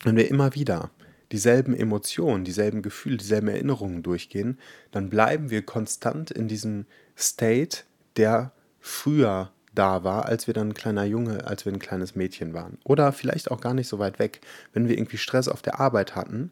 wenn 0.04 0.16
wir 0.16 0.30
immer 0.30 0.54
wieder 0.54 0.90
dieselben 1.32 1.74
Emotionen, 1.74 2.44
dieselben 2.44 2.82
Gefühle, 2.82 3.16
dieselben 3.16 3.48
Erinnerungen 3.48 4.02
durchgehen, 4.02 4.58
dann 4.92 5.08
bleiben 5.08 5.50
wir 5.50 5.62
konstant 5.62 6.30
in 6.30 6.46
diesem 6.46 6.86
State, 7.16 7.84
der 8.16 8.52
früher 8.80 9.50
da 9.74 10.04
war, 10.04 10.26
als 10.26 10.46
wir 10.46 10.54
dann 10.54 10.68
ein 10.68 10.74
kleiner 10.74 11.04
Junge, 11.04 11.46
als 11.46 11.64
wir 11.64 11.72
ein 11.72 11.78
kleines 11.78 12.14
Mädchen 12.14 12.54
waren. 12.54 12.78
Oder 12.84 13.12
vielleicht 13.12 13.50
auch 13.50 13.60
gar 13.60 13.74
nicht 13.74 13.88
so 13.88 13.98
weit 13.98 14.18
weg, 14.18 14.40
wenn 14.72 14.88
wir 14.88 14.96
irgendwie 14.96 15.18
Stress 15.18 15.48
auf 15.48 15.62
der 15.62 15.80
Arbeit 15.80 16.14
hatten 16.14 16.50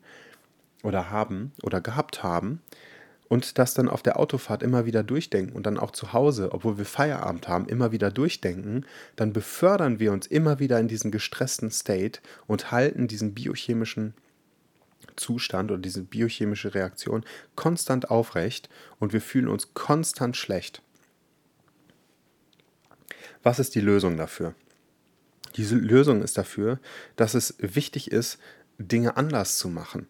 oder 0.85 1.11
haben 1.11 1.53
oder 1.63 1.81
gehabt 1.81 2.23
haben 2.23 2.61
und 3.29 3.59
das 3.59 3.75
dann 3.75 3.89
auf 3.89 4.03
der 4.03 4.19
Autofahrt 4.21 4.63
immer 4.63 4.87
wieder 4.87 5.03
durchdenken 5.03 5.57
und 5.57 5.65
dann 5.67 5.79
auch 5.79 5.91
zu 5.91 6.13
Hause, 6.13 6.51
obwohl 6.53 6.79
wir 6.79 6.85
Feierabend 6.85 7.49
haben, 7.49 7.67
immer 7.67 7.91
wieder 7.91 8.11
durchdenken, 8.11 8.87
dann 9.17 9.33
befördern 9.33 9.99
wir 9.99 10.13
uns 10.13 10.27
immer 10.27 10.61
wieder 10.61 10.79
in 10.79 10.89
diesen 10.89 11.11
gestressten 11.11 11.71
State 11.71 12.21
und 12.47 12.71
halten 12.71 13.09
diesen 13.09 13.35
biochemischen 13.35 14.15
Zustand 15.17 15.71
oder 15.71 15.81
diese 15.81 16.03
biochemische 16.03 16.75
Reaktion 16.75 17.25
konstant 17.57 18.11
aufrecht 18.11 18.69
und 18.99 19.13
wir 19.13 19.21
fühlen 19.21 19.49
uns 19.49 19.75
konstant 19.75 20.37
schlecht. 20.37 20.83
Was 23.43 23.59
ist 23.59 23.75
die 23.75 23.81
Lösung 23.81 24.17
dafür? 24.17 24.55
Diese 25.57 25.77
Lösung 25.77 26.23
ist 26.23 26.37
dafür, 26.37 26.81
dass 27.17 27.35
es 27.35 27.55
wichtig 27.59 28.11
ist, 28.11 28.39
Dinge 28.79 29.17
anders 29.17 29.57
zu 29.57 29.69
machen. 29.69 30.09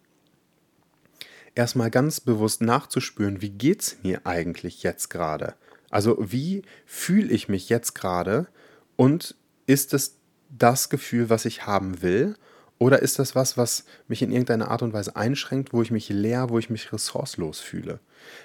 Erstmal 1.54 1.90
ganz 1.90 2.20
bewusst 2.20 2.60
nachzuspüren, 2.60 3.40
wie 3.40 3.50
geht 3.50 3.82
es 3.82 3.96
mir 4.02 4.26
eigentlich 4.26 4.82
jetzt 4.82 5.08
gerade? 5.08 5.54
Also 5.90 6.16
wie 6.20 6.62
fühle 6.86 7.32
ich 7.32 7.48
mich 7.48 7.68
jetzt 7.68 7.94
gerade 7.94 8.48
und 8.96 9.36
ist 9.66 9.94
es 9.94 10.16
das 10.50 10.90
Gefühl, 10.90 11.30
was 11.30 11.44
ich 11.44 11.66
haben 11.66 12.02
will? 12.02 12.34
Oder 12.78 13.00
ist 13.00 13.20
das 13.20 13.36
was, 13.36 13.56
was 13.56 13.84
mich 14.08 14.20
in 14.22 14.32
irgendeiner 14.32 14.70
Art 14.70 14.82
und 14.82 14.92
Weise 14.92 15.14
einschränkt, 15.14 15.72
wo 15.72 15.82
ich 15.82 15.92
mich 15.92 16.08
leer, 16.08 16.50
wo 16.50 16.58
ich 16.58 16.70
mich 16.70 16.92
ressourcelos 16.92 17.60
fühle? 17.60 18.00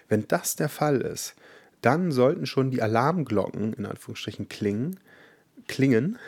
Wenn 0.07 0.27
das 0.27 0.55
der 0.55 0.69
Fall 0.69 1.01
ist, 1.01 1.33
dann 1.81 2.11
sollten 2.11 2.45
schon 2.45 2.71
die 2.71 2.81
Alarmglocken 2.81 3.73
in 3.73 3.85
Anführungsstrichen 3.85 4.49
klingen, 4.49 4.99
klingen 5.67 6.19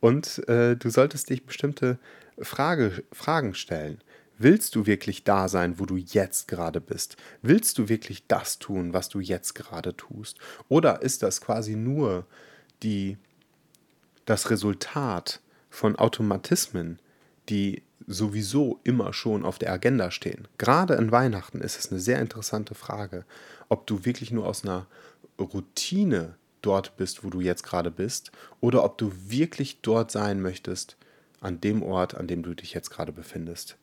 und 0.00 0.46
äh, 0.48 0.76
du 0.76 0.90
solltest 0.90 1.30
dich 1.30 1.46
bestimmte 1.46 1.98
Frage, 2.40 3.04
Fragen 3.12 3.54
stellen. 3.54 4.00
Willst 4.42 4.74
du 4.74 4.86
wirklich 4.86 5.22
da 5.22 5.46
sein, 5.46 5.78
wo 5.78 5.86
du 5.86 5.96
jetzt 5.96 6.48
gerade 6.48 6.80
bist? 6.80 7.16
Willst 7.42 7.78
du 7.78 7.88
wirklich 7.88 8.26
das 8.26 8.58
tun, 8.58 8.92
was 8.92 9.08
du 9.08 9.20
jetzt 9.20 9.54
gerade 9.54 9.96
tust? 9.96 10.40
Oder 10.68 11.00
ist 11.02 11.22
das 11.22 11.40
quasi 11.40 11.76
nur 11.76 12.26
die, 12.82 13.18
das 14.24 14.50
Resultat 14.50 15.40
von 15.70 15.94
Automatismen, 15.94 16.98
die 17.48 17.84
sowieso 18.08 18.80
immer 18.82 19.12
schon 19.12 19.44
auf 19.44 19.60
der 19.60 19.72
Agenda 19.72 20.10
stehen. 20.10 20.48
Gerade 20.58 20.94
in 20.94 21.12
Weihnachten 21.12 21.60
ist 21.60 21.78
es 21.78 21.92
eine 21.92 22.00
sehr 22.00 22.18
interessante 22.18 22.74
Frage, 22.74 23.24
ob 23.68 23.86
du 23.86 24.04
wirklich 24.04 24.32
nur 24.32 24.46
aus 24.48 24.64
einer 24.64 24.88
Routine 25.38 26.34
dort 26.62 26.96
bist, 26.96 27.22
wo 27.22 27.30
du 27.30 27.40
jetzt 27.40 27.62
gerade 27.62 27.92
bist, 27.92 28.32
oder 28.60 28.82
ob 28.82 28.98
du 28.98 29.12
wirklich 29.28 29.82
dort 29.82 30.10
sein 30.10 30.42
möchtest, 30.42 30.96
an 31.40 31.60
dem 31.60 31.84
Ort, 31.84 32.16
an 32.16 32.26
dem 32.26 32.42
du 32.42 32.54
dich 32.54 32.74
jetzt 32.74 32.90
gerade 32.90 33.12
befindest. 33.12 33.76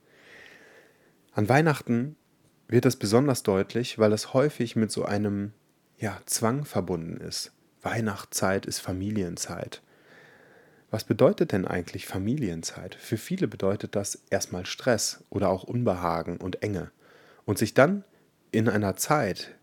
An 1.33 1.50
Weihnachten 1.50 2.15
wird 2.67 2.86
das 2.86 2.95
besonders 2.95 3.43
deutlich, 3.43 4.00
weil 4.00 4.13
es 4.13 4.33
häufig 4.33 4.75
mit 4.75 4.91
so 4.91 5.05
einem 5.05 5.53
ja, 5.98 6.19
Zwang 6.25 6.65
verbunden 6.65 7.17
ist. 7.17 7.51
Weihnachtszeit 7.81 8.65
ist 8.65 8.79
Familienzeit. 8.79 9.81
Was 10.91 11.03
bedeutet 11.03 11.51
denn 11.51 11.67
eigentlich 11.67 12.07
Familienzeit? 12.07 12.95
Für 12.95 13.17
viele 13.17 13.48
bedeutet 13.48 13.95
das 13.95 14.24
erstmal 14.29 14.65
Stress 14.65 15.24
oder 15.29 15.50
auch 15.50 15.63
Unbehagen 15.63 16.38
und 16.38 16.63
Enge. 16.63 16.91
Und 17.45 17.57
sich 17.57 17.74
dann 17.74 18.03
in 18.51 18.67
einer 18.67 18.95
Zeit, 18.95 19.55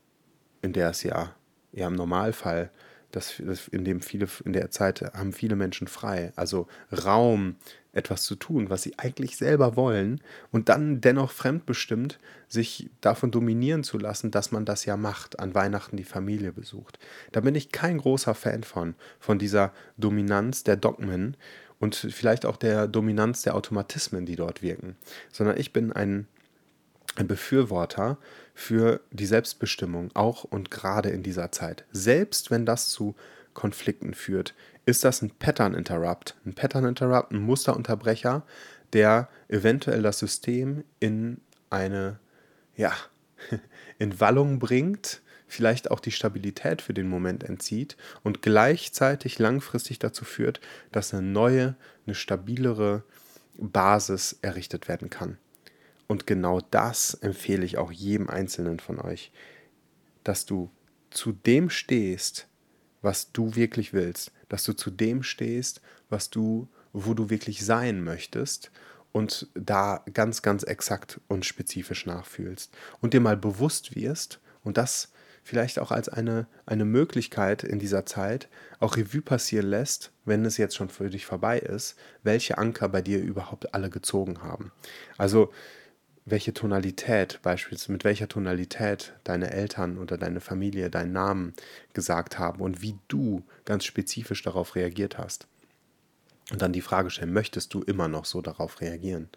in 0.63 0.73
der 0.73 0.91
es 0.91 1.03
ja, 1.03 1.35
ja 1.73 1.89
im 1.89 1.95
Normalfall 1.95 2.71
das, 3.11 3.35
das, 3.39 3.69
in 3.69 3.85
dem 3.85 4.01
viele, 4.01 4.29
in 4.45 4.53
der 4.53 4.71
Zeit 4.71 5.01
haben 5.15 5.33
viele 5.33 5.57
Menschen 5.57 5.89
frei, 5.89 6.33
also 6.37 6.67
Raum, 6.93 7.57
etwas 7.97 8.23
zu 8.23 8.37
tun, 8.37 8.71
was 8.71 8.83
sie 8.83 8.99
eigentlich 8.99 9.37
selber 9.37 9.77
wollen 9.77 10.21
und 10.53 10.69
dann 10.69 11.01
dennoch 11.01 11.31
fremdbestimmt 11.31 12.19
sich 12.49 12.91
davon 13.01 13.31
dominieren 13.31 13.83
zu 13.83 13.99
lassen, 13.99 14.31
dass 14.31 14.53
man 14.53 14.65
das 14.65 14.85
ja 14.85 14.97
macht, 14.97 15.41
an 15.41 15.55
Weihnachten 15.55 15.97
die 15.97 16.05
Familie 16.05 16.53
besucht. 16.53 16.99
Da 17.33 17.41
bin 17.41 17.55
ich 17.55 17.73
kein 17.73 17.99
großer 17.99 18.35
Fan 18.35 18.63
von, 18.63 18.95
von 19.19 19.39
dieser 19.39 19.73
Dominanz 19.97 20.63
der 20.63 20.77
Dogmen 20.77 21.37
und 21.79 21.95
vielleicht 21.95 22.47
auch 22.47 22.57
der 22.57 22.87
Dominanz 22.87 23.43
der 23.43 23.55
Automatismen, 23.55 24.27
die 24.27 24.37
dort 24.37 24.63
wirken, 24.63 24.97
sondern 25.33 25.59
ich 25.59 25.73
bin 25.73 25.93
ein, 25.93 26.27
ein 27.17 27.27
Befürworter 27.27 28.19
für 28.55 29.01
die 29.11 29.27
Selbstbestimmung, 29.27 30.11
auch 30.15 30.45
und 30.45 30.71
gerade 30.71 31.11
in 31.11 31.23
dieser 31.23 31.51
Zeit. 31.51 31.85
Selbst 31.93 32.51
wenn 32.51 32.67
das 32.67 32.89
zu 32.89 33.15
Konflikten 33.55 34.13
führt, 34.13 34.55
ist 34.87 35.05
das 35.05 35.21
ein 35.21 35.31
Pattern 35.31 35.75
Interrupt. 35.75 36.37
Ein 36.47 36.55
Pattern 36.55 36.85
Interrupt, 36.85 37.33
ein 37.33 37.41
Musterunterbrecher, 37.41 38.45
der 38.93 39.29
eventuell 39.49 40.01
das 40.01 40.21
System 40.21 40.85
in 41.01 41.41
eine, 41.71 42.21
ja, 42.77 42.93
in 43.99 44.19
Wallung 44.21 44.61
bringt, 44.61 45.21
vielleicht 45.49 45.91
auch 45.91 46.01
die 46.01 46.13
Stabilität 46.13 46.83
für 46.83 46.95
den 46.95 47.09
Moment 47.09 47.45
entzieht 47.45 47.97
und 48.23 48.43
gleichzeitig 48.43 49.39
langfristig 49.39 49.99
dazu 49.99 50.25
führt, 50.25 50.61
dass 50.93 51.13
eine 51.13 51.27
neue, 51.27 51.77
eine 52.07 52.15
stabilere 52.15 53.03
Basis 53.59 54.39
errichtet 54.43 54.89
werden 54.89 55.11
kann. 55.11 55.39
Und 56.07 56.27
genau 56.27 56.61
das 56.71 57.15
empfehle 57.15 57.65
ich 57.65 57.79
auch 57.79 57.91
jedem 57.91 58.31
Einzelnen 58.31 58.79
von 58.79 59.01
euch, 59.01 59.33
dass 60.23 60.47
du 60.47 60.71
zu 61.11 61.33
dem 61.33 61.71
stehst, 61.71 62.49
was 63.03 63.33
du 63.33 63.55
wirklich 63.55 63.93
willst, 63.93 64.33
dass 64.49 64.65
du 64.65 64.73
zu 64.73 64.91
dem 64.91 65.23
stehst, 65.23 65.81
was 66.09 66.31
du, 66.31 66.69
wo 66.93 67.15
du 67.15 67.31
wirklich 67.31 67.65
sein 67.65 68.03
möchtest 68.03 68.71
und 69.13 69.49
da 69.55 70.05
ganz, 70.13 70.43
ganz 70.43 70.63
exakt 70.63 71.21
und 71.29 71.45
spezifisch 71.45 72.07
nachfühlst 72.07 72.77
und 73.01 73.15
dir 73.15 73.21
mal 73.21 73.37
bewusst 73.37 73.97
wirst 73.97 74.41
und 74.63 74.77
das 74.77 75.13
vielleicht 75.47 75.79
auch 75.79 75.93
als 75.93 76.09
eine, 76.09 76.49
eine 76.67 76.85
Möglichkeit 76.85 77.63
in 77.63 77.79
dieser 77.79 78.05
Zeit 78.05 78.49
auch 78.81 78.97
Revue 78.97 79.23
passieren 79.23 79.69
lässt, 79.69 80.11
wenn 80.25 80.45
es 80.45 80.57
jetzt 80.57 80.75
schon 80.75 80.89
für 80.89 81.09
dich 81.09 81.25
vorbei 81.25 81.61
ist, 81.61 81.97
welche 82.25 82.59
Anker 82.59 82.89
bei 82.89 83.01
dir 83.01 83.23
überhaupt 83.23 83.73
alle 83.73 83.89
gezogen 83.89 84.43
haben. 84.43 84.73
Also 85.17 85.53
welche 86.27 86.53
Tonalität, 86.53 87.39
beispielsweise 87.43 87.93
mit 87.93 88.05
welcher 88.05 88.29
Tonalität 88.29 89.15
deine 89.23 89.53
Eltern 89.53 89.97
oder 89.97 90.19
deine 90.19 90.41
Familie 90.41 90.91
deinen 90.91 91.13
Namen 91.13 91.55
gesagt 91.95 92.39
haben 92.39 92.61
und 92.61 92.83
wie 92.83 92.99
du 93.07 93.45
ganz 93.65 93.85
spezifisch 93.85 94.43
darauf 94.43 94.75
reagiert 94.75 95.19
hast. 95.19 95.47
Und 96.51 96.61
dann 96.61 96.73
die 96.73 96.81
Frage 96.81 97.11
stellen, 97.11 97.33
möchtest 97.33 97.73
du 97.75 97.83
immer 97.83 98.09
noch 98.09 98.25
so 98.25 98.43
darauf 98.43 98.81
reagieren? 98.81 99.29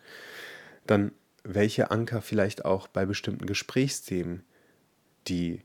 Dann 0.88 1.12
welche 1.44 1.92
Anker 1.92 2.22
vielleicht 2.22 2.66
auch 2.66 2.88
bei 2.88 3.06
bestimmten 3.06 3.46
Gesprächsthemen, 3.46 4.44
die 5.28 5.62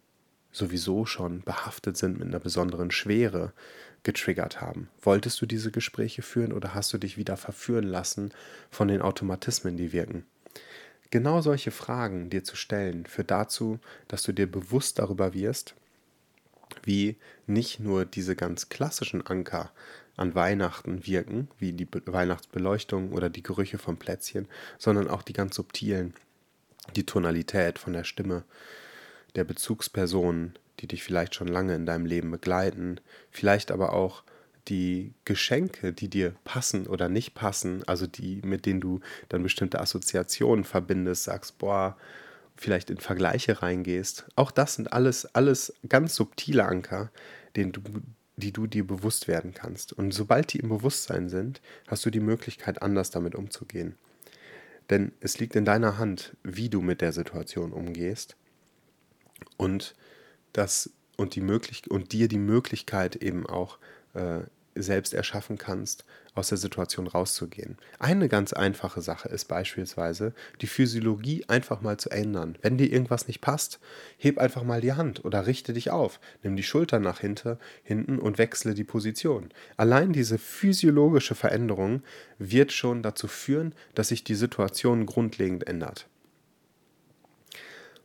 sowieso 0.52 1.06
schon 1.06 1.40
behaftet 1.40 1.96
sind 1.96 2.18
mit 2.18 2.28
einer 2.28 2.38
besonderen 2.38 2.90
Schwere, 2.90 3.52
getriggert 4.02 4.60
haben. 4.60 4.90
Wolltest 5.00 5.40
du 5.40 5.46
diese 5.46 5.70
Gespräche 5.70 6.20
führen 6.20 6.52
oder 6.52 6.74
hast 6.74 6.92
du 6.92 6.98
dich 6.98 7.16
wieder 7.16 7.38
verführen 7.38 7.84
lassen 7.84 8.32
von 8.70 8.88
den 8.88 9.00
Automatismen, 9.00 9.78
die 9.78 9.92
wirken? 9.92 10.26
Genau 11.14 11.40
solche 11.42 11.70
Fragen 11.70 12.28
dir 12.28 12.42
zu 12.42 12.56
stellen, 12.56 13.06
führt 13.06 13.30
dazu, 13.30 13.78
dass 14.08 14.24
du 14.24 14.32
dir 14.32 14.50
bewusst 14.50 14.98
darüber 14.98 15.32
wirst, 15.32 15.76
wie 16.82 17.14
nicht 17.46 17.78
nur 17.78 18.04
diese 18.04 18.34
ganz 18.34 18.68
klassischen 18.68 19.24
Anker 19.24 19.70
an 20.16 20.34
Weihnachten 20.34 21.06
wirken, 21.06 21.46
wie 21.56 21.72
die 21.72 21.86
Weihnachtsbeleuchtung 22.06 23.12
oder 23.12 23.30
die 23.30 23.44
Gerüche 23.44 23.78
von 23.78 23.96
Plätzchen, 23.96 24.48
sondern 24.76 25.06
auch 25.06 25.22
die 25.22 25.34
ganz 25.34 25.54
subtilen, 25.54 26.14
die 26.96 27.06
Tonalität 27.06 27.78
von 27.78 27.92
der 27.92 28.02
Stimme, 28.02 28.42
der 29.36 29.44
Bezugspersonen, 29.44 30.58
die 30.80 30.88
dich 30.88 31.04
vielleicht 31.04 31.36
schon 31.36 31.46
lange 31.46 31.76
in 31.76 31.86
deinem 31.86 32.06
Leben 32.06 32.32
begleiten, 32.32 32.98
vielleicht 33.30 33.70
aber 33.70 33.92
auch 33.92 34.24
die 34.68 35.12
Geschenke, 35.24 35.92
die 35.92 36.08
dir 36.08 36.34
passen 36.44 36.86
oder 36.86 37.08
nicht 37.08 37.34
passen, 37.34 37.82
also 37.86 38.06
die, 38.06 38.40
mit 38.44 38.66
denen 38.66 38.80
du 38.80 39.00
dann 39.28 39.42
bestimmte 39.42 39.80
Assoziationen 39.80 40.64
verbindest, 40.64 41.24
sagst, 41.24 41.58
boah, 41.58 41.96
vielleicht 42.56 42.90
in 42.90 42.98
Vergleiche 42.98 43.62
reingehst. 43.62 44.26
Auch 44.36 44.50
das 44.50 44.74
sind 44.74 44.92
alles, 44.92 45.26
alles 45.34 45.74
ganz 45.88 46.14
subtile 46.14 46.64
Anker, 46.64 47.10
denen 47.56 47.72
du, 47.72 47.82
die 48.36 48.52
du 48.52 48.66
dir 48.66 48.86
bewusst 48.86 49.28
werden 49.28 49.54
kannst. 49.54 49.92
Und 49.92 50.12
sobald 50.12 50.52
die 50.52 50.58
im 50.58 50.68
Bewusstsein 50.68 51.28
sind, 51.28 51.60
hast 51.86 52.06
du 52.06 52.10
die 52.10 52.20
Möglichkeit, 52.20 52.80
anders 52.80 53.10
damit 53.10 53.34
umzugehen. 53.34 53.96
Denn 54.90 55.12
es 55.20 55.38
liegt 55.38 55.56
in 55.56 55.64
deiner 55.64 55.98
Hand, 55.98 56.36
wie 56.42 56.68
du 56.68 56.80
mit 56.80 57.00
der 57.00 57.12
Situation 57.12 57.72
umgehst 57.72 58.36
und 59.56 59.94
das 60.52 60.90
und 61.16 61.34
die 61.36 61.40
möglich 61.40 61.90
und 61.90 62.12
dir 62.12 62.28
die 62.28 62.38
Möglichkeit 62.38 63.16
eben 63.16 63.46
auch 63.46 63.78
äh, 64.14 64.40
selbst 64.74 65.14
erschaffen 65.14 65.58
kannst, 65.58 66.04
aus 66.34 66.48
der 66.48 66.58
Situation 66.58 67.06
rauszugehen. 67.06 67.78
Eine 67.98 68.28
ganz 68.28 68.52
einfache 68.52 69.00
Sache 69.00 69.28
ist 69.28 69.46
beispielsweise, 69.46 70.34
die 70.60 70.66
Physiologie 70.66 71.44
einfach 71.48 71.80
mal 71.80 71.96
zu 71.96 72.10
ändern. 72.10 72.56
Wenn 72.62 72.76
dir 72.76 72.90
irgendwas 72.90 73.28
nicht 73.28 73.40
passt, 73.40 73.78
heb 74.18 74.38
einfach 74.38 74.64
mal 74.64 74.80
die 74.80 74.94
Hand 74.94 75.24
oder 75.24 75.46
richte 75.46 75.72
dich 75.72 75.90
auf, 75.90 76.20
nimm 76.42 76.56
die 76.56 76.62
Schulter 76.62 76.98
nach 76.98 77.20
hinten, 77.20 77.58
hinten 77.82 78.18
und 78.18 78.38
wechsle 78.38 78.74
die 78.74 78.84
Position. 78.84 79.50
Allein 79.76 80.12
diese 80.12 80.38
physiologische 80.38 81.34
Veränderung 81.34 82.02
wird 82.38 82.72
schon 82.72 83.02
dazu 83.02 83.28
führen, 83.28 83.74
dass 83.94 84.08
sich 84.08 84.24
die 84.24 84.34
Situation 84.34 85.06
grundlegend 85.06 85.66
ändert. 85.66 86.08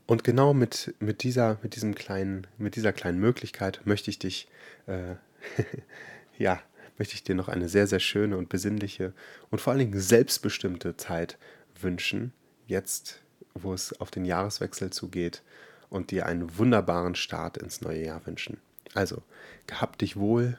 Und 0.10 0.24
genau 0.24 0.56
mit, 0.56 0.96
mit, 1.00 1.22
dieser, 1.22 1.60
mit, 1.62 1.76
diesem 1.76 1.94
kleinen, 1.94 2.48
mit 2.58 2.76
dieser 2.76 2.94
kleinen 2.94 3.20
Möglichkeit 3.20 3.82
möchte 3.86 4.10
ich 4.10 4.18
dich 4.18 4.48
äh, 4.88 5.14
ja, 6.40 6.60
möchte 6.98 7.14
ich 7.14 7.24
dir 7.24 7.36
noch 7.36 7.48
eine 7.48 7.70
sehr, 7.70 7.86
sehr 7.86 8.00
schöne 8.00 8.38
und 8.38 8.50
besinnliche 8.50 9.14
und 9.52 9.62
vor 9.62 9.72
allen 9.72 9.80
Dingen 9.80 10.00
selbstbestimmte 10.00 10.98
Zeit 10.98 11.38
wünschen, 11.80 12.34
jetzt, 12.66 13.22
wo 13.54 13.74
es 13.74 14.00
auf 14.02 14.10
den 14.10 14.26
Jahreswechsel 14.26 14.90
zugeht 14.90 15.44
und 15.90 16.12
dir 16.12 16.26
einen 16.26 16.58
wunderbaren 16.58 17.16
Start 17.16 17.58
ins 17.58 17.82
neue 17.82 18.04
Jahr 18.04 18.26
wünschen. 18.26 18.58
Also, 18.94 19.22
gehabt 19.68 20.02
dich 20.02 20.18
wohl, 20.18 20.58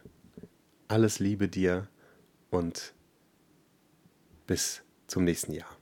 alles 0.88 1.18
Liebe 1.18 1.48
dir 1.48 1.88
und 2.50 2.92
bis 4.46 4.82
zum 5.06 5.24
nächsten 5.24 5.52
Jahr. 5.52 5.79